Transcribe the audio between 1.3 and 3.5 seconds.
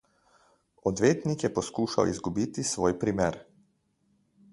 je poskušal izgubiti svoj primer.